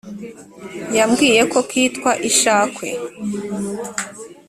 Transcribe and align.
yambwiye 0.97 1.41
ko 1.51 1.59
kitwa 1.69 2.11
ishakwe. 2.29 2.87